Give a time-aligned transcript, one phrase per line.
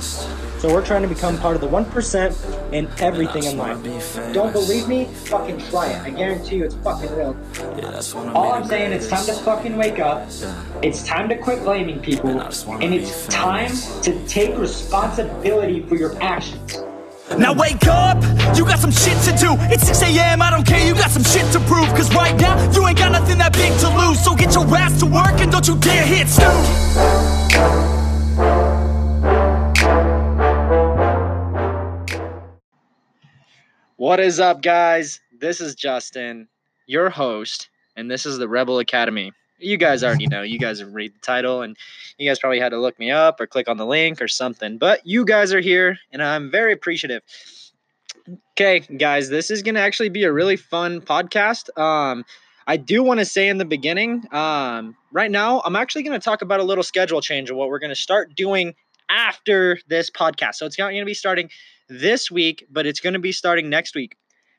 [0.00, 3.82] So we're trying to become part of the 1% in everything in life.
[4.32, 5.04] Don't believe me?
[5.04, 6.02] Fucking try it.
[6.02, 7.36] I guarantee you it's fucking real.
[8.34, 10.28] All I'm saying is it's time to fucking wake up.
[10.82, 12.30] It's time to quit blaming people.
[12.30, 13.70] And it's time
[14.02, 16.78] to take responsibility for your actions.
[17.36, 18.22] Now wake up,
[18.56, 19.54] you got some shit to do.
[19.70, 21.88] It's 6 a.m., I don't care, you got some shit to prove.
[21.90, 24.24] Cause right now, you ain't got nothing that big to lose.
[24.24, 27.87] So get your ass to work and don't you dare hit snooze.
[33.98, 35.20] What is up, guys?
[35.40, 36.46] This is Justin,
[36.86, 39.32] your host, and this is the Rebel Academy.
[39.58, 40.42] You guys already know.
[40.42, 41.76] You guys have read the title, and
[42.16, 44.78] you guys probably had to look me up or click on the link or something.
[44.78, 47.24] But you guys are here, and I'm very appreciative.
[48.52, 51.76] Okay, guys, this is gonna actually be a really fun podcast.
[51.76, 52.24] Um,
[52.68, 56.40] I do want to say in the beginning, um, right now, I'm actually gonna talk
[56.40, 58.76] about a little schedule change of what we're gonna start doing
[59.10, 60.54] after this podcast.
[60.54, 61.50] So it's not gonna be starting
[61.88, 64.16] this week, but it's going to be starting next week.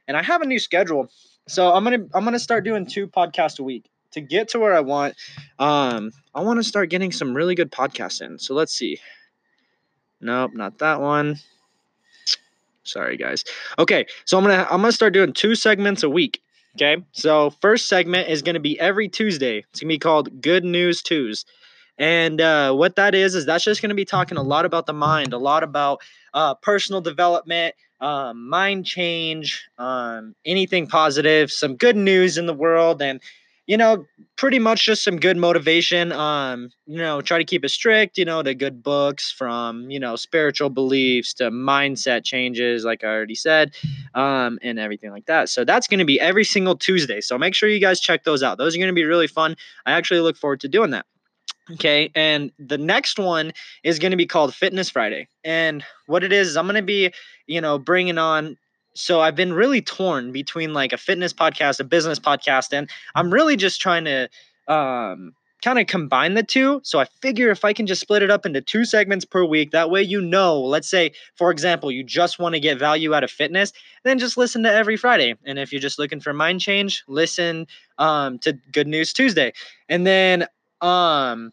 [0.07, 1.09] And I have a new schedule.
[1.47, 4.49] So I'm going to I'm going to start doing two podcasts a week to get
[4.49, 5.15] to where I want.
[5.57, 8.39] Um I want to start getting some really good podcasts in.
[8.39, 8.99] So let's see.
[10.21, 11.37] Nope, not that one.
[12.83, 13.43] Sorry guys.
[13.77, 16.41] Okay, so I'm going to I'm going to start doing two segments a week.
[16.75, 17.03] Okay?
[17.11, 19.65] So first segment is going to be every Tuesday.
[19.69, 21.45] It's going to be called Good News Tues.
[21.97, 24.85] And uh, what that is, is that's just going to be talking a lot about
[24.85, 26.01] the mind, a lot about
[26.33, 33.01] uh, personal development, um, mind change, um, anything positive, some good news in the world,
[33.01, 33.21] and
[33.69, 34.03] you know,
[34.35, 36.11] pretty much just some good motivation.
[36.11, 38.17] Um, you know, try to keep it strict.
[38.17, 43.07] You know, to good books from you know spiritual beliefs to mindset changes, like I
[43.07, 43.75] already said,
[44.15, 45.49] um, and everything like that.
[45.49, 47.21] So that's going to be every single Tuesday.
[47.21, 48.57] So make sure you guys check those out.
[48.57, 49.55] Those are going to be really fun.
[49.85, 51.05] I actually look forward to doing that.
[51.73, 52.11] Okay.
[52.15, 53.53] And the next one
[53.83, 55.27] is going to be called Fitness Friday.
[55.43, 57.11] And what it is, I'm going to be,
[57.47, 58.57] you know, bringing on.
[58.95, 63.31] So I've been really torn between like a fitness podcast, a business podcast, and I'm
[63.31, 64.29] really just trying to
[64.67, 65.33] um,
[65.63, 66.81] kind of combine the two.
[66.83, 69.71] So I figure if I can just split it up into two segments per week,
[69.71, 73.23] that way you know, let's say, for example, you just want to get value out
[73.23, 73.71] of fitness,
[74.03, 75.35] then just listen to every Friday.
[75.45, 77.67] And if you're just looking for mind change, listen
[77.99, 79.53] um, to Good News Tuesday.
[79.87, 80.47] And then
[80.81, 81.51] um,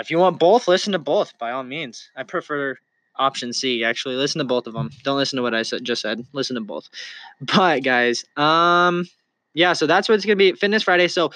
[0.00, 2.10] if you want both, listen to both by all means.
[2.16, 2.76] I prefer
[3.16, 3.84] option C.
[3.84, 4.90] Actually, listen to both of them.
[5.04, 6.26] Don't listen to what I said, just said.
[6.32, 6.88] Listen to both.
[7.40, 9.06] But guys, um,
[9.54, 9.72] yeah.
[9.74, 10.52] So that's what it's gonna be.
[10.52, 11.08] Fitness Friday.
[11.08, 11.30] So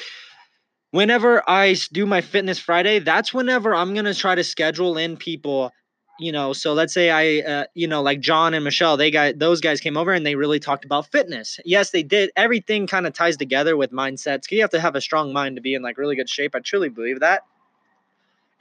[0.91, 5.72] whenever I do my Fitness Friday, that's whenever I'm gonna try to schedule in people.
[6.20, 9.41] You know, so let's say I, uh, you know, like John and Michelle, they got
[9.41, 11.58] those guys came over and they really talked about fitness.
[11.64, 12.30] Yes, they did.
[12.36, 14.48] Everything kind of ties together with mindsets.
[14.53, 16.54] You have to have a strong mind to be in like really good shape.
[16.54, 17.42] I truly believe that.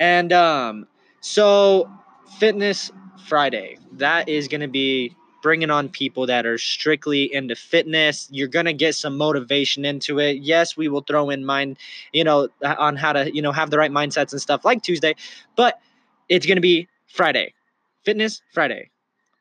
[0.03, 0.85] And um,
[1.21, 1.89] so
[2.37, 2.91] Fitness
[3.25, 8.27] Friday, that is going to be bringing on people that are strictly into fitness.
[8.29, 10.39] You're going to get some motivation into it.
[10.41, 11.77] Yes, we will throw in mind,
[12.11, 15.15] you know, on how to, you know, have the right mindsets and stuff like Tuesday,
[15.55, 15.79] but
[16.27, 17.53] it's going to be Friday.
[18.03, 18.89] Fitness Friday.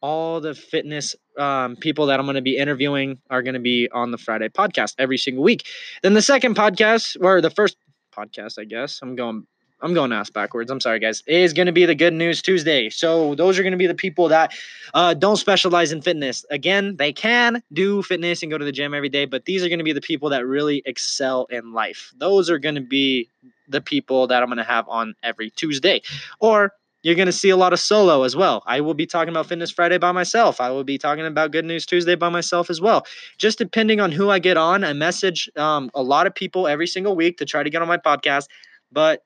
[0.00, 3.88] All the fitness um, people that I'm going to be interviewing are going to be
[3.92, 5.66] on the Friday podcast every single week.
[6.04, 7.76] Then the second podcast, or the first
[8.16, 9.44] podcast, I guess, I'm going
[9.82, 10.70] I'm going ass backwards.
[10.70, 11.22] I'm sorry, guys.
[11.26, 12.88] It is going to be the Good News Tuesday.
[12.88, 14.52] So those are going to be the people that
[14.94, 16.44] uh, don't specialize in fitness.
[16.50, 19.68] Again, they can do fitness and go to the gym every day, but these are
[19.68, 22.12] going to be the people that really excel in life.
[22.16, 23.28] Those are going to be
[23.68, 26.02] the people that I'm going to have on every Tuesday.
[26.40, 26.72] Or
[27.02, 28.62] you're going to see a lot of solo as well.
[28.66, 30.60] I will be talking about Fitness Friday by myself.
[30.60, 33.04] I will be talking about Good News Tuesday by myself as well.
[33.38, 36.86] Just depending on who I get on, I message um, a lot of people every
[36.86, 38.46] single week to try to get on my podcast.
[38.92, 39.22] But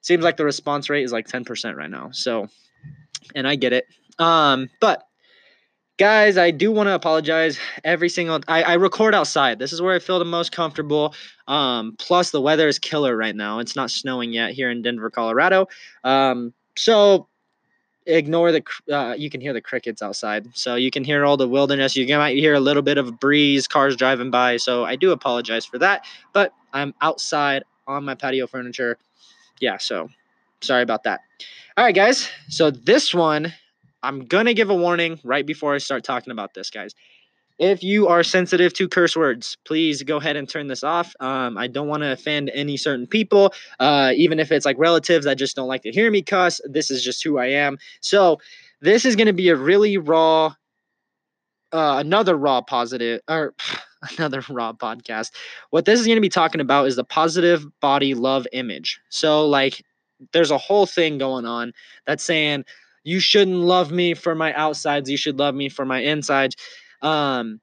[0.00, 2.10] seems like the response rate is like 10% right now.
[2.12, 2.48] So,
[3.34, 3.86] and I get it.
[4.18, 5.04] Um, but
[5.98, 9.58] guys, I do want to apologize every single I, I record outside.
[9.58, 11.14] This is where I feel the most comfortable.
[11.46, 13.58] Um, plus the weather is killer right now.
[13.58, 15.66] It's not snowing yet here in Denver, Colorado.
[16.04, 17.28] Um, so
[18.08, 21.46] ignore the uh, you can hear the crickets outside so you can hear all the
[21.46, 25.12] wilderness you might hear a little bit of breeze cars driving by so i do
[25.12, 28.96] apologize for that but i'm outside on my patio furniture
[29.60, 30.08] yeah, so
[30.60, 31.20] sorry about that.
[31.76, 32.28] All right, guys.
[32.48, 33.52] So this one,
[34.02, 36.94] I'm gonna give a warning right before I start talking about this, guys.
[37.58, 41.14] If you are sensitive to curse words, please go ahead and turn this off.
[41.18, 45.24] Um, I don't want to offend any certain people, uh, even if it's like relatives
[45.24, 46.60] that just don't like to hear me cuss.
[46.64, 47.76] This is just who I am.
[48.00, 48.38] So
[48.80, 50.54] this is going to be a really raw,
[51.72, 53.54] uh, another raw positive, or
[54.18, 55.32] another raw podcast.
[55.70, 59.00] What this is going to be talking about is the positive body love image.
[59.08, 59.84] So, like,
[60.32, 61.72] there's a whole thing going on
[62.06, 62.64] that's saying,
[63.04, 65.10] you shouldn't love me for my outsides.
[65.10, 66.56] You should love me for my insides.
[67.00, 67.60] Um,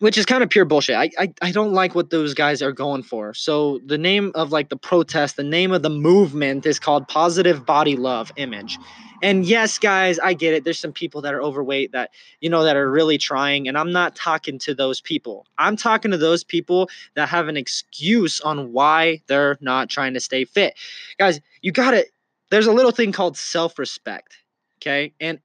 [0.00, 0.96] which is kind of pure bullshit.
[0.96, 3.32] I, I I don't like what those guys are going for.
[3.32, 7.64] So the name of like the protest, the name of the movement is called Positive
[7.64, 8.76] Body Love Image.
[9.24, 10.64] And yes, guys, I get it.
[10.64, 12.10] There's some people that are overweight that
[12.42, 15.46] you know that are really trying, and I'm not talking to those people.
[15.56, 20.20] I'm talking to those people that have an excuse on why they're not trying to
[20.20, 20.74] stay fit.
[21.18, 22.12] Guys, you got it.
[22.50, 24.36] There's a little thing called self-respect.
[24.76, 25.40] Okay, and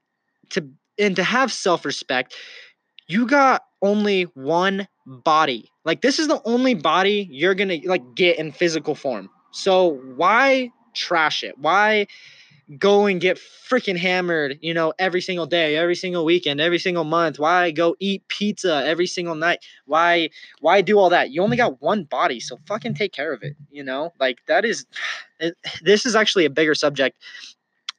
[0.50, 0.68] to
[0.98, 2.34] and to have self-respect,
[3.08, 5.70] you got only one body.
[5.86, 9.30] Like this is the only body you're going to like get in physical form.
[9.52, 11.56] So why trash it?
[11.56, 12.06] Why
[12.78, 17.04] go and get freaking hammered, you know, every single day, every single weekend, every single
[17.04, 17.38] month?
[17.38, 19.58] Why go eat pizza every single night?
[19.86, 20.30] Why
[20.60, 21.30] why do all that?
[21.30, 24.12] You only got one body, so fucking take care of it, you know?
[24.20, 24.86] Like that is
[25.82, 27.16] this is actually a bigger subject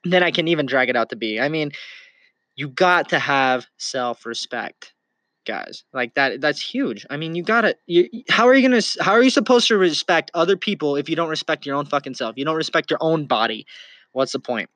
[0.03, 1.39] than I can even drag it out to be.
[1.39, 1.71] I mean,
[2.55, 4.93] you got to have self-respect
[5.45, 9.11] guys like that that's huge i mean you gotta you, how are you gonna how
[9.11, 12.37] are you supposed to respect other people if you don't respect your own fucking self
[12.37, 13.65] you don't respect your own body
[14.13, 14.69] what's the point?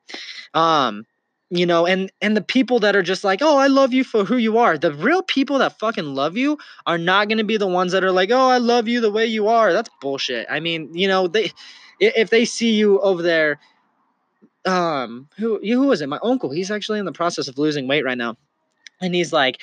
[0.54, 1.04] Um
[1.48, 4.24] you know and and the people that are just like oh i love you for
[4.24, 4.76] who you are.
[4.76, 8.02] The real people that fucking love you are not going to be the ones that
[8.02, 9.72] are like oh i love you the way you are.
[9.72, 10.46] That's bullshit.
[10.50, 11.52] I mean you know they
[12.00, 13.60] if they see you over there
[14.64, 16.08] um who who is it?
[16.08, 16.50] My uncle.
[16.50, 18.36] He's actually in the process of losing weight right now.
[19.00, 19.60] And he's like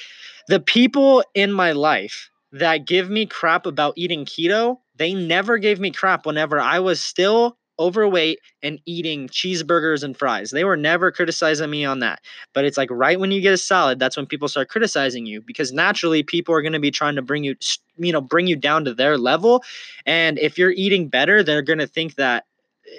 [0.48, 5.80] the people in my life that give me crap about eating keto, they never gave
[5.80, 10.52] me crap whenever I was still overweight and eating cheeseburgers and fries.
[10.52, 12.22] They were never criticizing me on that.
[12.54, 15.42] But it's like right when you get a salad, that's when people start criticizing you
[15.42, 17.56] because naturally people are going to be trying to bring you
[17.98, 19.64] you know, bring you down to their level.
[20.06, 22.46] And if you're eating better, they're going to think that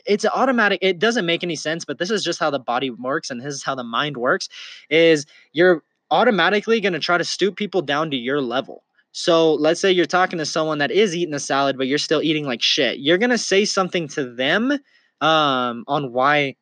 [0.07, 3.31] it's automatic it doesn't make any sense but this is just how the body works
[3.31, 4.49] and this is how the mind works
[4.89, 5.83] is you're
[6.15, 8.84] automatically going to try to stoop people down to your level.
[9.17, 12.21] So let's say you're talking to someone that is eating a salad, but you're still
[12.21, 12.99] eating like shit.
[12.99, 14.73] You're gonna say something to them
[15.21, 16.57] um, on why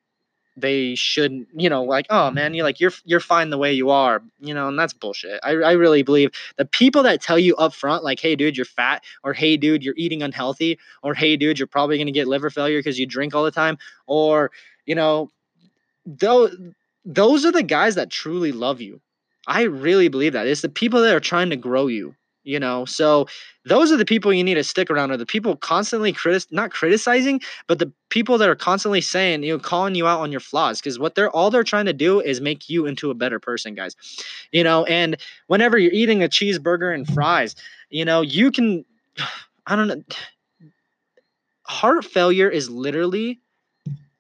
[0.57, 3.89] they shouldn't, you know, like, oh man, you're like you're you're fine the way you
[3.89, 5.41] are, you know, and that's bullshit.
[5.43, 8.67] I, I really believe the people that tell you up front, like, hey dude, you're
[8.67, 12.51] fat, or hey dude, you're eating unhealthy, or hey dude, you're probably gonna get liver
[12.51, 14.51] failure because you drink all the time, or
[14.85, 15.31] you know,
[16.07, 16.55] those
[17.07, 19.01] those are the guys that truly love you
[19.47, 20.47] I really believe that.
[20.47, 22.15] It's the people that are trying to grow you,
[22.45, 22.85] you know.
[22.85, 23.27] So
[23.65, 26.71] those are the people you need to stick around are the people constantly critic not
[26.71, 30.41] criticizing, but the people that are constantly saying, you know, calling you out on your
[30.41, 33.39] flaws because what they're all they're trying to do is make you into a better
[33.39, 33.97] person, guys.
[34.53, 35.17] You know, and
[35.47, 37.55] whenever you're eating a cheeseburger and fries,
[37.91, 38.85] you know, you can
[39.67, 40.03] I don't know
[41.65, 43.41] heart failure is literally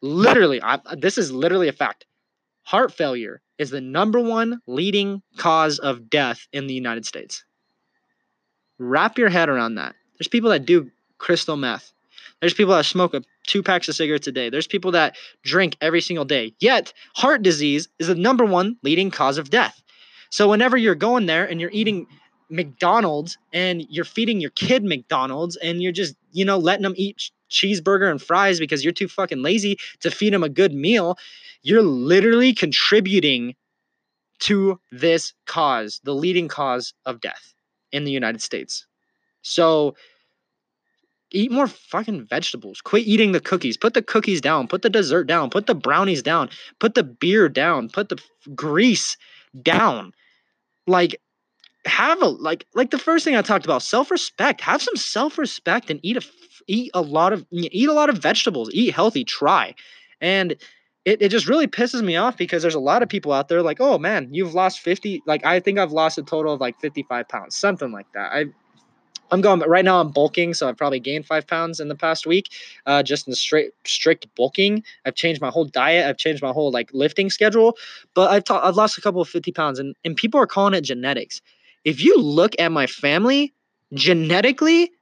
[0.00, 2.06] literally I, this is literally a fact.
[2.64, 7.44] Heart failure is the number one leading cause of death in the United States.
[8.82, 9.94] Wrap your head around that.
[10.18, 11.92] There's people that do crystal meth.
[12.40, 14.50] There's people that smoke a two packs of cigarettes a day.
[14.50, 16.54] There's people that drink every single day.
[16.58, 19.80] Yet, heart disease is the number one leading cause of death.
[20.30, 22.08] So, whenever you're going there and you're eating
[22.50, 27.30] McDonald's and you're feeding your kid McDonald's and you're just, you know, letting them eat
[27.50, 31.16] cheeseburger and fries because you're too fucking lazy to feed them a good meal,
[31.62, 33.54] you're literally contributing
[34.40, 37.52] to this cause, the leading cause of death
[37.92, 38.86] in the United States.
[39.42, 39.94] So
[41.30, 42.80] eat more fucking vegetables.
[42.80, 43.76] Quit eating the cookies.
[43.76, 44.68] Put the cookies down.
[44.68, 45.50] Put the dessert down.
[45.50, 46.50] Put the brownies down.
[46.78, 47.88] Put the beer down.
[47.88, 48.20] Put the
[48.54, 49.16] grease
[49.62, 50.12] down.
[50.86, 51.20] Like
[51.84, 54.60] have a like like the first thing I talked about, self-respect.
[54.60, 56.22] Have some self-respect and eat a
[56.68, 58.70] eat a lot of eat a lot of vegetables.
[58.72, 59.24] Eat healthy.
[59.24, 59.74] Try.
[60.20, 60.56] And
[61.04, 63.62] it, it just really pisses me off because there's a lot of people out there
[63.62, 65.22] like, oh man, you've lost 50.
[65.26, 68.32] Like, I think I've lost a total of like 55 pounds, something like that.
[68.32, 68.46] I,
[69.32, 70.00] I'm going right now.
[70.00, 72.50] I'm bulking, so I've probably gained five pounds in the past week,
[72.84, 74.84] uh, just in straight strict bulking.
[75.06, 76.06] I've changed my whole diet.
[76.06, 77.76] I've changed my whole like lifting schedule,
[78.14, 80.74] but I've ta- I've lost a couple of 50 pounds, and and people are calling
[80.74, 81.40] it genetics.
[81.84, 83.54] If you look at my family,
[83.94, 84.92] genetically,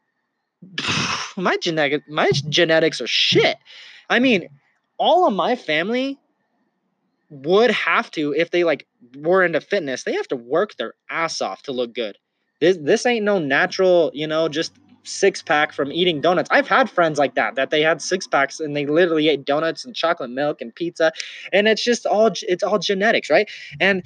[1.36, 3.56] my genetic my genetics are shit.
[4.10, 4.48] I mean,
[5.00, 6.20] all of my family
[7.30, 11.40] would have to if they like were into fitness they have to work their ass
[11.40, 12.16] off to look good.
[12.60, 16.50] This this ain't no natural you know just six pack from eating donuts.
[16.52, 19.84] I've had friends like that that they had six packs and they literally ate donuts
[19.86, 21.12] and chocolate milk and pizza
[21.52, 23.48] and it's just all it's all genetics right?
[23.80, 24.04] And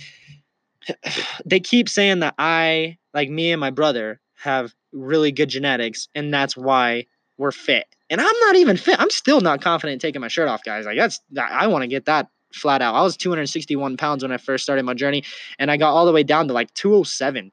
[1.45, 6.33] they keep saying that i like me and my brother have really good genetics and
[6.33, 7.07] that's why
[7.39, 9.01] we're fit and I'm not even fit.
[9.01, 10.85] I'm still not confident taking my shirt off, guys.
[10.87, 12.95] Like that's I want to get that flat out.
[12.95, 15.25] I was 261 pounds when I first started my journey,
[15.59, 17.51] and I got all the way down to like 207.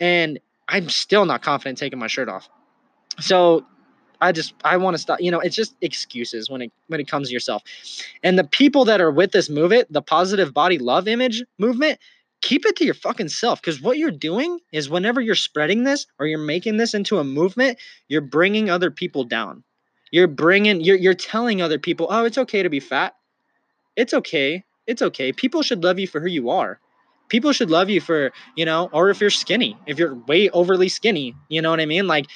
[0.00, 2.48] And I'm still not confident taking my shirt off.
[3.20, 3.64] So
[4.20, 5.20] I just I want to stop.
[5.20, 7.62] You know, it's just excuses when it when it comes to yourself.
[8.22, 11.98] And the people that are with this movement, the positive body love image movement,
[12.40, 16.06] keep it to your fucking self because what you're doing is whenever you're spreading this
[16.18, 19.64] or you're making this into a movement, you're bringing other people down.
[20.14, 23.16] You're bringing you're you're telling other people, "Oh, it's okay to be fat.
[23.96, 24.62] It's okay.
[24.86, 25.32] It's okay.
[25.32, 26.78] People should love you for who you are."
[27.30, 30.88] People should love you for, you know, or if you're skinny, if you're way overly
[30.88, 32.06] skinny, you know what I mean?
[32.06, 32.26] Like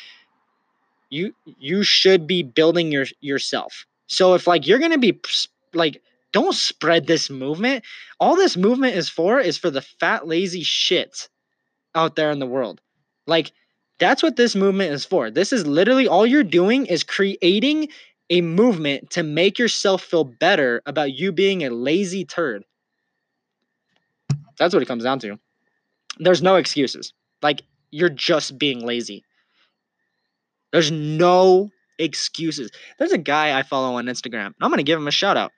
[1.10, 3.86] you you should be building your yourself.
[4.08, 5.20] So if like you're going to be
[5.72, 7.84] like don't spread this movement.
[8.18, 11.28] All this movement is for is for the fat lazy shit
[11.94, 12.80] out there in the world.
[13.28, 13.52] Like
[13.98, 15.30] that's what this movement is for.
[15.30, 17.88] This is literally all you're doing is creating
[18.30, 22.64] a movement to make yourself feel better about you being a lazy turd.
[24.58, 25.38] That's what it comes down to.
[26.18, 27.12] There's no excuses.
[27.42, 29.24] Like you're just being lazy.
[30.72, 32.70] There's no excuses.
[32.98, 34.52] There's a guy I follow on Instagram.
[34.60, 35.52] I'm going to give him a shout out.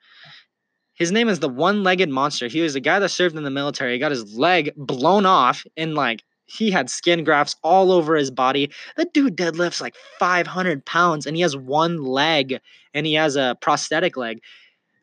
[0.93, 2.47] His name is the one legged monster.
[2.47, 3.93] He was a guy that served in the military.
[3.93, 8.31] He got his leg blown off in like he had skin grafts all over his
[8.31, 8.71] body.
[8.97, 12.59] That dude deadlifts like 500 pounds and he has one leg
[12.93, 14.41] and he has a prosthetic leg.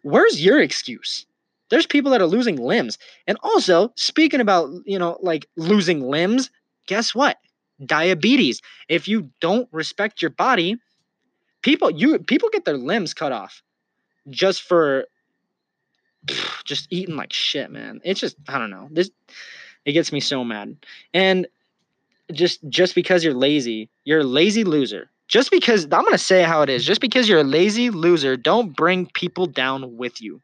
[0.03, 1.27] Where's your excuse?
[1.71, 2.99] There's people that are losing limbs.
[3.27, 6.51] And also, speaking about, you know, like losing limbs,
[6.87, 7.37] guess what?
[7.85, 8.61] diabetes.
[8.89, 10.77] If you don't respect your body,
[11.63, 13.63] people you people get their limbs cut off
[14.29, 15.07] just for
[16.65, 18.01] just eating like shit, man.
[18.05, 18.89] It's just I don't know.
[18.91, 19.11] This
[19.85, 20.77] it gets me so mad.
[21.15, 21.47] And
[22.33, 25.11] just just because you're lazy, you're a lazy loser.
[25.29, 26.85] Just because I'm going to say how it is.
[26.85, 30.41] Just because you're a lazy loser, don't bring people down with you.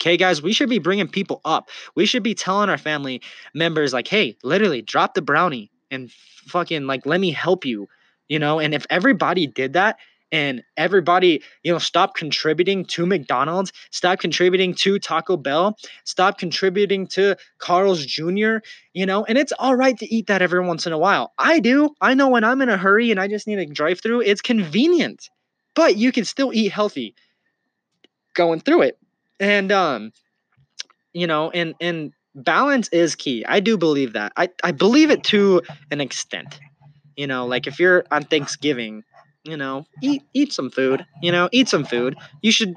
[0.00, 1.68] Okay, guys, we should be bringing people up.
[1.94, 3.22] We should be telling our family
[3.54, 7.88] members, like, hey, literally drop the brownie and fucking like let me help you
[8.28, 9.98] you know and if everybody did that
[10.34, 17.06] and everybody you know stop contributing to mcdonald's stop contributing to taco bell stop contributing
[17.06, 18.56] to carl's jr
[18.92, 21.60] you know and it's all right to eat that every once in a while i
[21.60, 24.20] do i know when i'm in a hurry and i just need a drive through
[24.20, 25.30] it's convenient
[25.74, 27.14] but you can still eat healthy
[28.34, 28.98] going through it
[29.38, 30.10] and um
[31.12, 33.44] you know and and balance is key.
[33.46, 34.32] I do believe that.
[34.36, 36.58] I, I believe it to an extent.
[37.16, 39.04] You know, like if you're on Thanksgiving,
[39.44, 42.16] you know, eat eat some food, you know, eat some food.
[42.42, 42.74] You should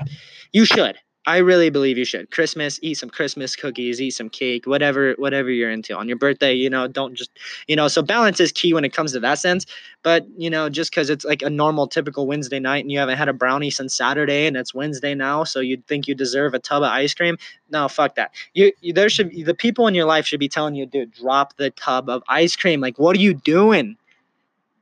[0.51, 0.97] you should.
[1.27, 2.31] I really believe you should.
[2.31, 5.93] Christmas, eat some Christmas cookies, eat some cake, whatever, whatever you're into.
[5.93, 7.31] On your birthday, you know, don't just,
[7.67, 9.65] you know, so balance is key when it comes to that sense.
[10.03, 13.17] But, you know, just because it's like a normal, typical Wednesday night and you haven't
[13.17, 16.59] had a brownie since Saturday and it's Wednesday now, so you'd think you deserve a
[16.59, 17.35] tub of ice cream.
[17.69, 18.31] No, fuck that.
[18.53, 21.57] You, you there should the people in your life should be telling you, dude, drop
[21.57, 22.79] the tub of ice cream.
[22.79, 23.97] Like, what are you doing?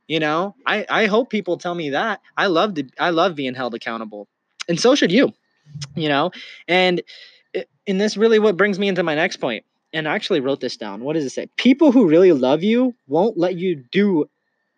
[0.08, 2.20] You know, I, I hope people tell me that.
[2.36, 4.28] I love to I love being held accountable.
[4.68, 5.32] And so should you
[5.94, 6.30] you know?
[6.68, 7.02] And
[7.86, 9.64] and this really what brings me into my next point.
[9.92, 11.02] And i actually wrote this down.
[11.02, 11.48] What does it say?
[11.56, 14.28] People who really love you won't let you do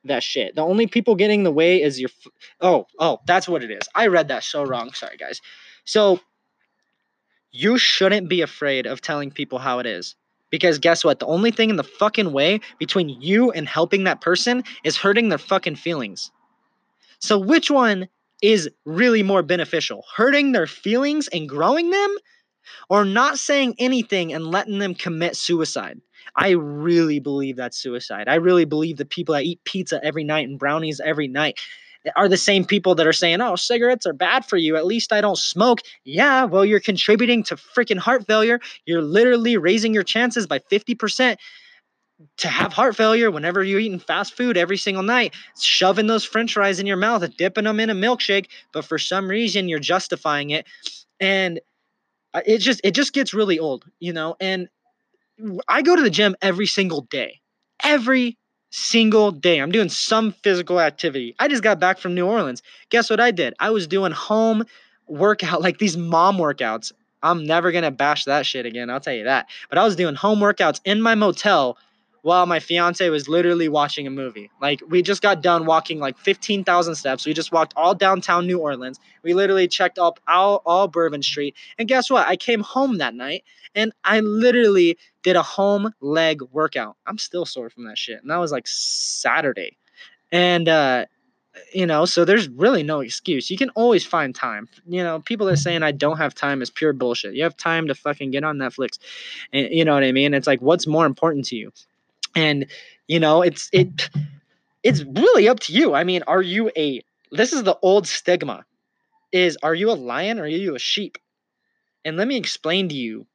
[0.04, 0.54] that shit.
[0.54, 3.70] The only people getting in the way is your f- oh oh that's what it
[3.70, 3.88] is.
[3.94, 4.92] I read that so wrong.
[4.92, 5.40] Sorry guys.
[5.85, 6.20] So
[7.50, 10.14] you shouldn't be afraid of telling people how it is
[10.50, 11.19] because guess what?
[11.19, 15.28] The only thing in the fucking way between you and helping that person is hurting
[15.28, 16.31] their fucking feelings.
[17.21, 18.09] So which one
[18.43, 22.17] is really more beneficial hurting their feelings and growing them
[22.88, 26.00] or not saying anything and letting them commit suicide?
[26.37, 28.28] I really believe that's suicide.
[28.28, 31.59] I really believe the people that eat pizza every night and brownies every night
[32.17, 35.12] are the same people that are saying oh cigarettes are bad for you at least
[35.12, 40.05] i don't smoke yeah well you're contributing to freaking heart failure you're literally raising your
[40.05, 41.37] chances by 50%
[42.38, 46.55] to have heart failure whenever you're eating fast food every single night, shoving those french
[46.55, 49.78] fries in your mouth, and dipping them in a milkshake, but for some reason you're
[49.78, 50.67] justifying it.
[51.21, 51.61] And
[52.35, 54.37] uh, it just it just gets really old, you know?
[54.40, 54.69] And
[55.69, 57.40] I go to the gym every single day.
[57.85, 58.37] Every
[58.70, 59.60] single day.
[59.60, 61.34] I'm doing some physical activity.
[61.38, 62.62] I just got back from New Orleans.
[62.90, 63.54] Guess what I did?
[63.58, 64.64] I was doing home
[65.06, 66.92] workout like these mom workouts.
[67.22, 69.48] I'm never going to bash that shit again, I'll tell you that.
[69.68, 71.76] But I was doing home workouts in my motel
[72.28, 74.50] while my fiance was literally watching a movie.
[74.61, 77.25] Like we just got done walking like 15,000 steps.
[77.25, 79.00] We just walked all downtown New Orleans.
[79.23, 81.56] We literally checked up all, all Bourbon Street.
[81.78, 82.28] And guess what?
[82.28, 83.44] I came home that night
[83.75, 86.99] and I literally did a home leg workout.
[87.06, 88.20] I'm still sore from that shit.
[88.20, 89.78] And that was like Saturday.
[90.30, 91.06] And uh
[91.73, 93.50] you know, so there's really no excuse.
[93.50, 94.68] You can always find time.
[94.87, 97.35] You know, people are saying I don't have time is pure bullshit.
[97.35, 98.99] You have time to fucking get on Netflix.
[99.50, 100.35] And you know what I mean?
[100.35, 101.73] It's like what's more important to you?
[102.35, 102.66] And
[103.06, 104.11] you know, it's it
[104.82, 105.94] it's really up to you.
[105.94, 108.64] I mean, are you a this is the old stigma
[109.32, 111.18] is are you a lion or are you a sheep?
[112.04, 113.26] And let me explain to you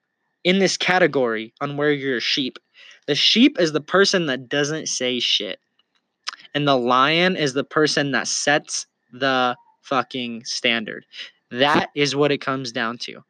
[0.44, 2.58] in this category on where you're a sheep.
[3.08, 5.60] The sheep is the person that doesn't say shit.
[6.56, 11.06] And the lion is the person that sets the fucking standard.
[11.52, 13.24] That is what it comes down to.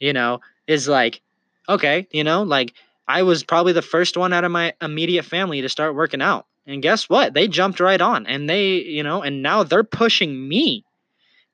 [0.00, 1.20] You know, is like,
[1.68, 2.74] okay, you know, like
[3.08, 6.46] I was probably the first one out of my immediate family to start working out.
[6.66, 7.32] And guess what?
[7.32, 10.84] They jumped right on and they, you know, and now they're pushing me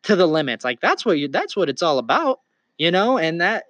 [0.02, 0.64] to the limits.
[0.64, 2.40] Like that's what you that's what it's all about,
[2.76, 3.64] you know, and that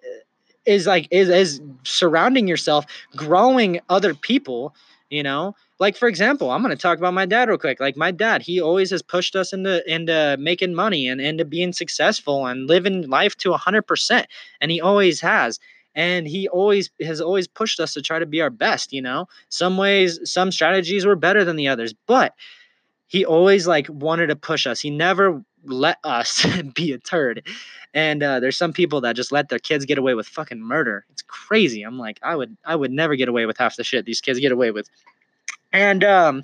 [0.65, 4.75] is like is is surrounding yourself, growing other people,
[5.11, 5.55] you know.
[5.79, 7.79] Like for example, I'm gonna talk about my dad real quick.
[7.79, 11.75] Like my dad, he always has pushed us into into making money and into being
[11.75, 14.27] successful and living life to hundred percent.
[14.63, 15.61] And he always has
[15.95, 19.27] and he always has always pushed us to try to be our best you know?
[19.49, 22.35] Some ways some strategies were better than the others but
[23.15, 24.81] he always like wanted to push us.
[24.81, 27.47] He never let us be a turd.
[27.95, 31.07] And uh, there's some people that just let their kids get away with fucking murder.
[31.11, 31.83] It's crazy.
[31.83, 34.41] I'm like i would i would never get away with half the shit these kids
[34.41, 34.89] get away with.
[35.73, 36.43] And um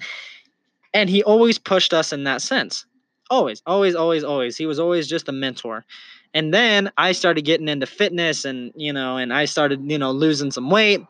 [0.95, 2.87] and he always pushed us in that sense.
[3.31, 4.57] Always always always always.
[4.57, 5.85] He was always just a mentor
[6.35, 10.13] and then I started getting into fitness and, you know, and I started, you know,
[10.13, 11.05] losing some weight.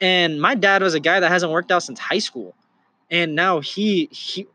[0.00, 2.54] And my dad was a guy that hasn't worked out since high school.
[3.10, 4.46] And now he he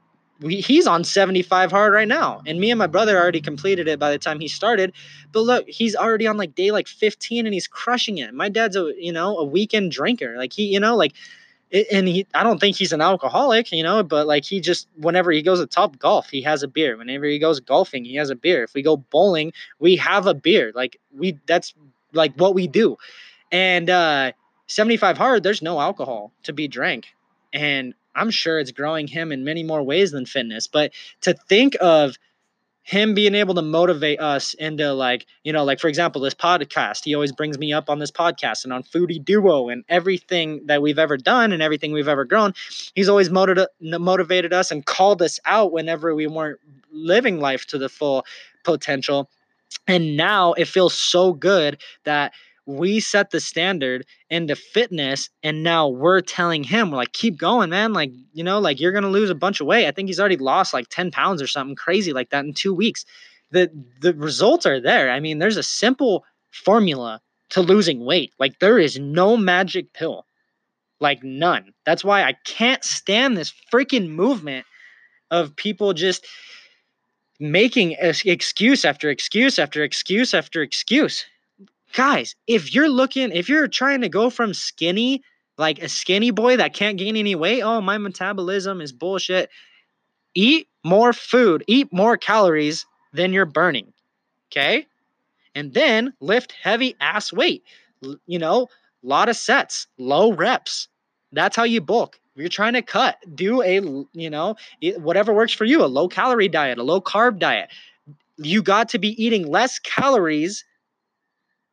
[0.41, 2.41] he's on 75 hard right now.
[2.45, 4.93] And me and my brother already completed it by the time he started.
[5.31, 8.33] But look, he's already on like day like 15 and he's crushing it.
[8.33, 10.35] My dad's a, you know, a weekend drinker.
[10.37, 11.13] Like he, you know, like
[11.71, 15.31] and he I don't think he's an alcoholic, you know, but like he just whenever
[15.31, 16.97] he goes to Topgolf, he has a beer.
[16.97, 18.63] Whenever he goes golfing, he has a beer.
[18.63, 20.71] If we go bowling, we have a beer.
[20.73, 21.73] Like we that's
[22.13, 22.97] like what we do.
[23.51, 24.31] And uh
[24.67, 27.07] 75 hard, there's no alcohol to be drank.
[27.53, 30.67] And I'm sure it's growing him in many more ways than fitness.
[30.67, 32.17] But to think of
[32.89, 37.03] him being able to motivate us into like you know like for example this podcast.
[37.03, 40.81] He always brings me up on this podcast and on foodie duo and everything that
[40.81, 42.53] we've ever done and everything we've ever grown.
[42.95, 46.59] He's always motivated motivated us and called us out whenever we weren't
[46.91, 48.25] living life to the full
[48.63, 49.29] potential.
[49.87, 52.33] And now it feels so good that
[52.69, 57.71] we set the standard into fitness and now we're telling him we're like keep going
[57.71, 59.87] man like you know like you're gonna lose a bunch of weight.
[59.87, 62.73] I think he's already lost like 10 pounds or something crazy like that in two
[62.73, 63.05] weeks.
[63.49, 65.09] The the results are there.
[65.09, 68.33] I mean there's a simple formula to losing weight.
[68.37, 70.25] Like there is no magic pill.
[70.99, 71.73] Like none.
[71.85, 74.67] That's why i can't stand this freaking movement
[75.31, 76.27] of people just
[77.39, 81.25] making excuse after excuse after excuse after excuse
[81.93, 85.21] guys, if you're looking, if you're trying to go from skinny,
[85.57, 89.49] like a skinny boy that can't gain any weight, oh, my metabolism is bullshit.
[90.35, 93.91] Eat more food, eat more calories than you're burning.
[94.51, 94.85] Okay.
[95.55, 97.63] And then lift heavy ass weight.
[98.25, 98.67] You know,
[99.03, 100.87] a lot of sets, low reps.
[101.31, 102.19] That's how you bulk.
[102.35, 103.81] If you're trying to cut, do a,
[104.13, 104.55] you know,
[104.97, 107.69] whatever works for you, a low calorie diet, a low carb diet.
[108.37, 110.63] You got to be eating less calories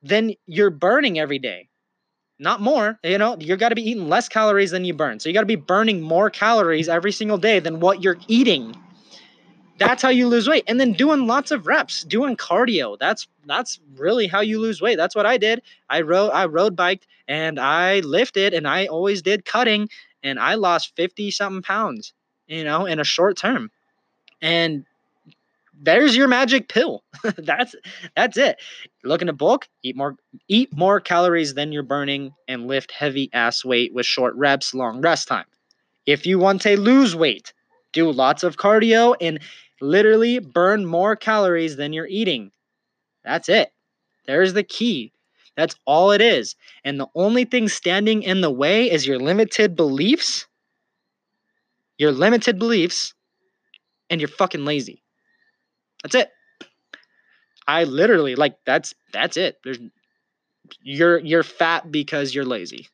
[0.03, 1.69] than you're burning every day.
[2.39, 5.21] Not more, you know, you got to be eating less calories than you burn.
[5.21, 8.75] So you got to be burning more calories every single day than what you're eating.
[9.79, 10.65] That's how you lose weight.
[10.67, 12.99] And then doing lots of reps, doing cardio.
[12.99, 14.97] That's that's really how you lose weight.
[14.97, 15.63] That's what I did.
[15.89, 19.89] I rode I road biked and I lifted and I always did cutting
[20.23, 22.13] and I lost 50 something pounds,
[22.47, 23.71] you know, in a short term.
[24.41, 24.85] And
[25.81, 27.05] there's your magic pill.
[27.37, 27.75] that's
[28.15, 28.57] that's it.
[29.03, 30.17] You're looking to bulk, eat more
[30.49, 35.01] eat more calories than you're burning and lift heavy ass weight with short reps, long
[35.01, 35.47] rest time.
[36.07, 37.53] If you want to lose weight,
[37.93, 39.41] do lots of cardio and
[39.81, 42.53] literally burn more calories than you're eating.
[43.25, 43.73] That's it.
[44.27, 45.13] There's the key.
[45.57, 46.55] That's all it is.
[46.85, 50.47] And the only thing standing in the way is your limited beliefs,
[51.99, 53.15] your limited beliefs,
[54.11, 55.03] and you're fucking lazy.
[56.03, 56.31] That's it.
[57.69, 59.59] I literally like that's that's it.
[59.65, 59.79] There's
[60.83, 62.89] you're you're fat because you're lazy.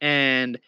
[0.00, 0.58] And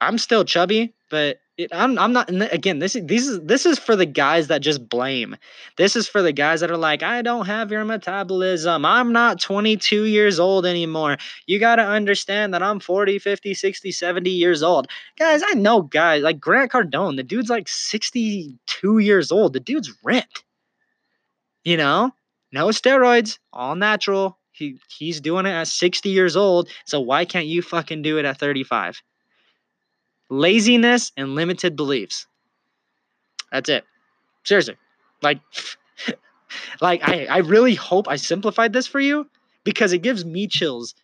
[0.00, 3.78] I'm still chubby, but it, I'm I'm not again this is this is this is
[3.78, 5.36] for the guys that just blame.
[5.76, 8.84] This is for the guys that are like I don't have your metabolism.
[8.84, 11.16] I'm not 22 years old anymore.
[11.46, 14.88] You got to understand that I'm 40, 50, 60, 70 years old.
[15.18, 19.52] Guys, I know guys like Grant Cardone, the dude's like 62 years old.
[19.52, 20.44] The dude's ripped.
[21.64, 22.12] You know?
[22.52, 24.38] No steroids, all natural.
[24.52, 26.68] He he's doing it at 60 years old.
[26.86, 29.02] So why can't you fucking do it at 35?
[30.30, 32.26] laziness and limited beliefs.
[33.52, 33.84] That's it.
[34.44, 34.76] Seriously.
[35.22, 35.40] Like
[36.80, 39.28] like I I really hope I simplified this for you
[39.64, 40.94] because it gives me chills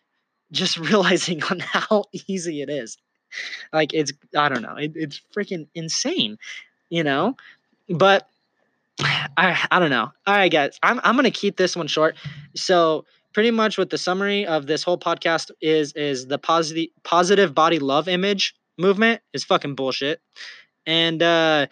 [0.51, 2.97] just realizing on how easy it is.
[3.73, 4.75] Like it's I don't know.
[4.75, 6.37] It, it's freaking insane,
[6.89, 7.35] you know?
[7.89, 8.29] But
[8.99, 10.11] I I don't know.
[10.27, 10.79] All right, guys.
[10.83, 12.15] I'm I'm gonna keep this one short.
[12.55, 17.55] So pretty much what the summary of this whole podcast is is the positive positive
[17.55, 20.21] body love image movement is fucking bullshit.
[20.85, 21.67] And uh,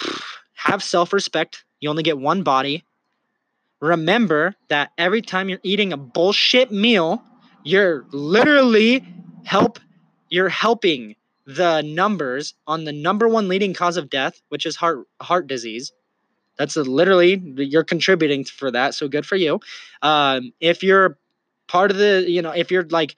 [0.54, 1.64] have self respect.
[1.80, 2.84] You only get one body.
[3.80, 7.22] Remember that every time you're eating a bullshit meal,
[7.64, 9.04] you're literally
[9.44, 9.78] help
[10.30, 15.06] you're helping the numbers on the number one leading cause of death, which is heart
[15.20, 15.92] heart disease.
[16.56, 19.60] That's literally you're contributing for that, so good for you.
[20.02, 21.18] Um, if you're
[21.66, 23.16] part of the, you know, if you're like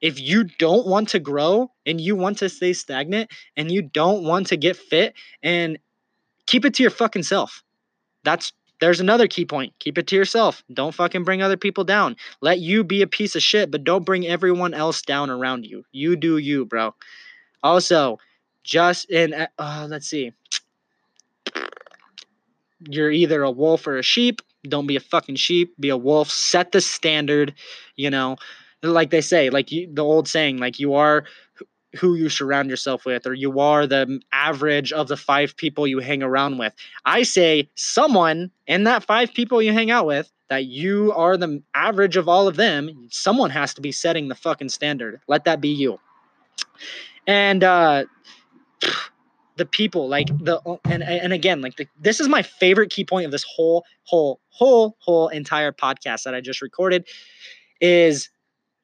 [0.00, 4.24] if you don't want to grow and you want to stay stagnant and you don't
[4.24, 5.78] want to get fit and
[6.46, 7.62] keep it to your fucking self.
[8.24, 9.72] That's there's another key point.
[9.80, 10.62] Keep it to yourself.
[10.72, 12.14] Don't fucking bring other people down.
[12.40, 15.82] Let you be a piece of shit, but don't bring everyone else down around you.
[15.90, 16.94] You do you, bro.
[17.62, 18.18] Also,
[18.62, 20.32] just in uh, uh let's see.
[22.88, 24.40] You're either a wolf or a sheep.
[24.64, 25.74] Don't be a fucking sheep.
[25.80, 26.30] Be a wolf.
[26.30, 27.54] Set the standard,
[27.96, 28.36] you know
[28.82, 31.24] like they say, like you, the old saying, like you are
[31.96, 36.00] who you surround yourself with, or you are the average of the five people you
[36.00, 36.74] hang around with.
[37.04, 41.62] I say someone in that five people you hang out with that you are the
[41.74, 43.08] average of all of them.
[43.10, 45.20] Someone has to be setting the fucking standard.
[45.28, 45.98] Let that be you.
[47.28, 48.06] And uh
[49.56, 53.26] the people like the and and again like the, this is my favorite key point
[53.26, 57.06] of this whole whole whole whole entire podcast that I just recorded
[57.80, 58.30] is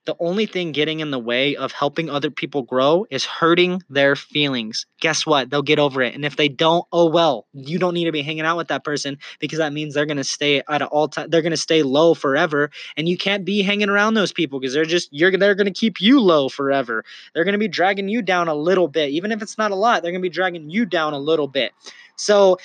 [0.06, 4.16] the only thing getting in the way of helping other people grow is hurting their
[4.16, 4.86] feelings.
[5.00, 5.50] Guess what?
[5.50, 6.14] They'll get over it.
[6.14, 8.84] And if they don't, oh well, you don't need to be hanging out with that
[8.84, 11.56] person because that means they're going to stay at an all time they're going to
[11.56, 15.36] stay low forever and you can't be hanging around those people because they're just you're
[15.36, 17.04] they're going to keep you low forever.
[17.32, 19.10] They're going to be dragging you down a little bit.
[19.10, 21.48] Even if it's not a lot, they're going to be dragging you down a little
[21.48, 21.72] bit.
[22.16, 22.58] So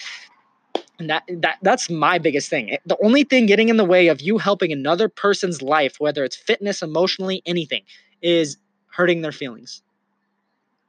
[0.99, 2.77] and that that that's my biggest thing.
[2.85, 6.35] The only thing getting in the way of you helping another person's life, whether it's
[6.35, 7.83] fitness, emotionally, anything,
[8.21, 8.57] is
[8.91, 9.81] hurting their feelings.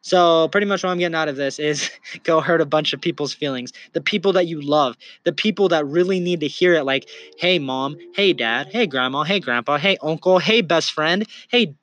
[0.03, 1.91] So pretty much what I'm getting out of this is
[2.25, 3.73] go hurt a bunch of people's feelings.
[3.93, 7.59] The people that you love, the people that really need to hear it like, "Hey
[7.59, 11.75] mom, hey dad, hey grandma, hey grandpa, hey uncle, hey best friend, hey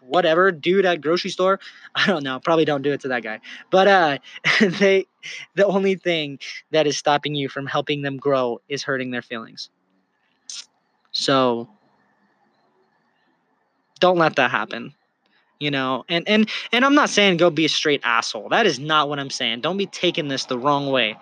[0.00, 1.58] whatever dude at grocery store
[1.94, 3.40] i don't know probably don't do it to that guy.
[3.70, 4.18] But uh
[4.60, 5.06] they
[5.54, 6.38] the only thing
[6.70, 9.70] that is stopping you from helping them grow is hurting their feelings.
[11.10, 11.68] So
[14.00, 14.94] don't let that happen
[15.60, 18.48] you know and and and i'm not saying go be a straight asshole.
[18.48, 19.60] That is not what i'm saying.
[19.60, 21.16] Don't be taking this the wrong way.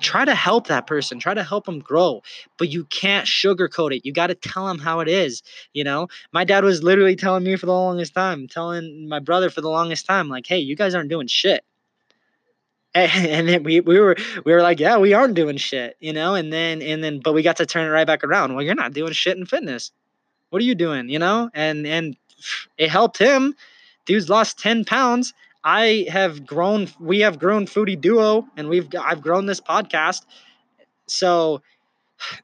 [0.00, 1.18] Try to help that person.
[1.18, 2.22] Try to help them grow.
[2.56, 4.06] But you can't sugarcoat it.
[4.06, 6.08] You got to tell them how it is you know?
[6.32, 9.70] My dad was literally telling me for the longest time telling my brother for the
[9.70, 11.64] longest time like hey you guys aren't doing shit.
[12.94, 16.34] And then we, we were we were like yeah we aren't doing shit you know?
[16.34, 18.54] And then and then but we got to turn it right back around.
[18.54, 19.92] Well you're not doing shit in fitness.
[20.50, 21.08] What are you doing?
[21.08, 21.50] you know?
[21.54, 22.16] And and
[22.76, 23.54] it helped him
[24.08, 25.32] dude's lost 10 pounds
[25.64, 26.88] I have grown.
[27.00, 30.24] We have grown Foodie Duo, and we've I've grown this podcast.
[31.06, 31.62] So,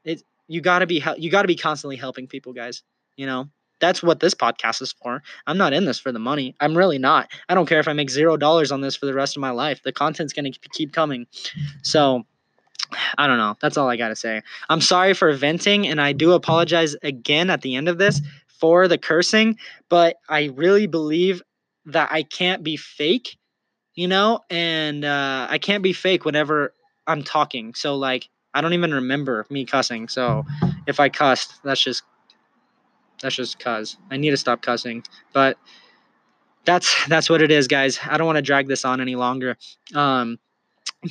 [0.03, 2.83] it you got to be you got to be constantly helping people, guys.
[3.15, 3.49] You know
[3.79, 5.21] that's what this podcast is for.
[5.47, 6.55] I'm not in this for the money.
[6.59, 7.29] I'm really not.
[7.49, 9.51] I don't care if I make zero dollars on this for the rest of my
[9.51, 9.81] life.
[9.83, 11.27] The content's gonna keep coming.
[11.81, 12.23] So.
[13.17, 13.55] I don't know.
[13.61, 14.43] That's all I got to say.
[14.69, 18.21] I'm sorry for venting, and I do apologize again at the end of this
[18.59, 19.57] for the cursing,
[19.89, 21.41] but I really believe
[21.87, 23.37] that I can't be fake,
[23.93, 26.73] you know, and uh, I can't be fake whenever
[27.07, 27.73] I'm talking.
[27.73, 30.07] So like I don't even remember me cussing.
[30.07, 30.45] So
[30.87, 32.03] if I cussed, that's just
[33.21, 35.03] that's just cuz I need to stop cussing.
[35.33, 35.57] But
[36.65, 37.99] that's that's what it is, guys.
[38.05, 39.57] I don't want to drag this on any longer.
[39.93, 40.39] Um,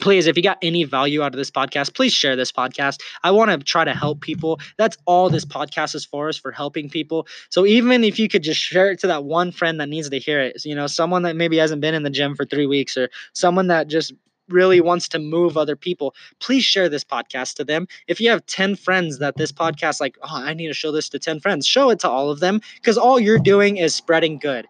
[0.01, 3.01] please if you got any value out of this podcast please share this podcast.
[3.23, 4.61] I want to try to help people.
[4.77, 7.27] That's all this podcast is for is for helping people.
[7.51, 10.19] So even if you could just share it to that one friend that needs to
[10.19, 12.97] hear it you know someone that maybe hasn't been in the gym for three weeks
[12.97, 14.13] or someone that just
[14.49, 17.87] really wants to move other people please share this podcast to them.
[18.07, 21.09] If you have 10 friends that this podcast like oh i need to show this
[21.11, 24.39] to 10 friends show it to all of them because all you're doing is spreading
[24.39, 24.67] good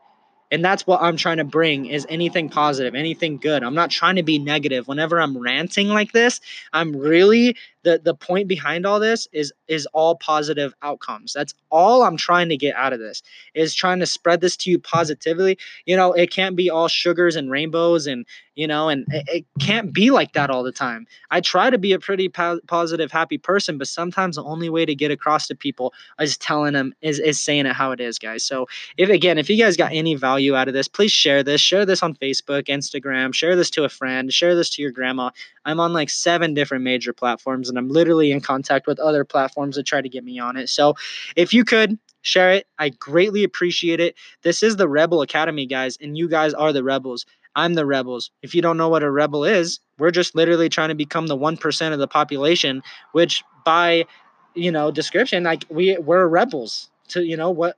[0.51, 3.63] and that's what i'm trying to bring is anything positive anything good.
[3.63, 4.89] I'm not trying to be negative.
[4.89, 6.41] Whenever i'm ranting like this
[6.73, 11.33] i'm really the the point behind all this is is all positive outcomes.
[11.33, 13.23] That's all i'm trying to get out of this
[13.55, 15.59] is trying to spread this to you positively.
[15.87, 19.45] You know it can't be all sugars and rainbows and you know and it, it
[19.61, 21.07] can't be like that all the time.
[21.31, 24.85] I try to be a pretty po- positive happy person but sometimes the only way
[24.87, 28.19] to get across to people is telling them is is saying it how it is
[28.19, 28.45] guys.
[28.45, 28.67] So
[28.97, 31.61] if again if you guys got any value out of this please share this.
[31.61, 35.31] Share this on facebook instagram share this to a friend share this to your grandma.
[35.65, 39.77] I'm on like seven different major platforms and i'm literally in contact with other platforms
[39.77, 40.69] that try to get me on it.
[40.69, 40.95] So
[41.37, 44.15] if you could share it i greatly appreciate it.
[44.43, 47.27] This is the rebel academy guys and you guys are the rebels.
[47.57, 48.31] I'm the rebels.
[48.43, 51.37] If you don't know what a rebel is, we're just literally trying to become the
[51.37, 52.83] 1% of the population,
[53.13, 54.07] which by,
[54.55, 57.77] you know, description, like we we're rebels to, you know, what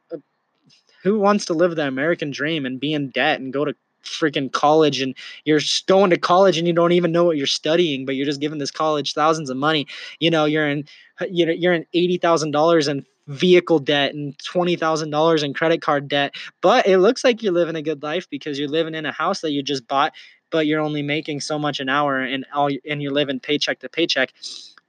[1.02, 3.74] who wants to live the American dream and be in debt and go to
[4.06, 5.14] freaking college and
[5.44, 8.40] you're going to college and you don't even know what you're studying, but you're just
[8.40, 9.86] giving this college thousands of money.
[10.20, 10.84] You know, you're in
[11.30, 16.08] you know, you're in eighty thousand dollars in vehicle debt and $20,000 in credit card
[16.08, 16.34] debt.
[16.60, 19.40] But it looks like you're living a good life because you're living in a house
[19.40, 20.12] that you just bought,
[20.50, 23.88] but you're only making so much an hour and all and you're living paycheck to
[23.88, 24.32] paycheck.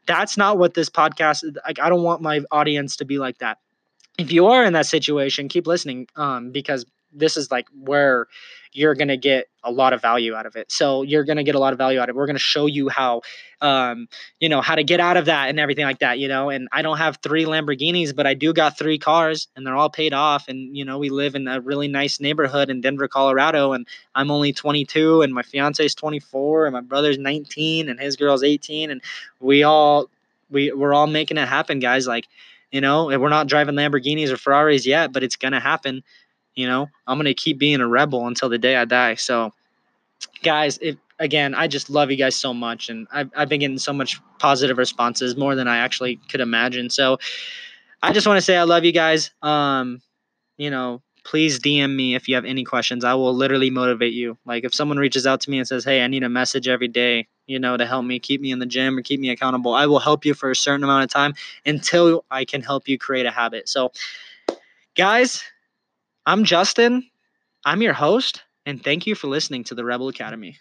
[0.06, 3.58] That's not what this podcast like I don't want my audience to be like that.
[4.18, 6.86] If you are in that situation, keep listening um because
[7.18, 8.28] this is like where
[8.78, 10.72] you're going to get a lot of value out of it.
[10.72, 12.18] So you're going to get a lot of value out of it.
[12.18, 13.22] We're going to show you how,
[13.60, 14.08] um,
[14.40, 16.68] you know, how to get out of that and everything like that, you know, and
[16.72, 20.14] I don't have three Lamborghinis, but I do got three cars and they're all paid
[20.14, 20.48] off.
[20.48, 23.74] And, you know, we live in a really nice neighborhood in Denver, Colorado.
[23.74, 28.16] And I'm only 22 and my fiance is 24 and my brother's 19 and his
[28.16, 28.92] girl's 18.
[28.92, 29.02] And
[29.40, 30.08] we all,
[30.52, 32.06] we, we're all making it happen, guys.
[32.06, 32.28] Like,
[32.72, 36.04] you know, and we're not driving Lamborghinis or Ferraris yet, but it's going to happen
[36.58, 39.14] you know, I'm to keep being a rebel until the day I die.
[39.16, 39.54] So,
[40.44, 42.90] guys, if again, I just love you guys so much.
[42.90, 46.90] And I've, I've been getting so much positive responses, more than I actually could imagine.
[46.90, 47.20] So,
[48.02, 49.32] I just want to say I love you guys.
[49.42, 50.02] Um,
[50.58, 53.04] you know, please DM me if you have any questions.
[53.04, 54.38] I will literally motivate you.
[54.46, 56.88] Like if someone reaches out to me and says, "Hey, I need a message every
[56.88, 59.76] day," you know, to help me keep me in the gym or keep me accountable,
[59.76, 61.36] I will help you for a certain amount of time
[61.68, 63.70] until I can help you create a habit.
[63.70, 63.92] So,
[64.96, 65.44] guys,
[66.28, 67.10] I'm Justin.
[67.66, 70.58] I'm your host, and thank you for listening to the Rebel Academy.